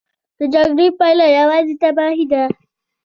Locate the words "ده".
2.31-2.43